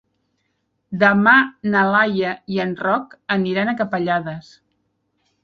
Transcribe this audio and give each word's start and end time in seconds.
Demà 1.03 1.33
na 1.73 1.83
Laia 1.95 2.31
i 2.55 2.59
en 2.65 2.73
Roc 2.87 3.15
aniran 3.37 3.71
a 3.71 3.77
Capellades. 3.83 4.51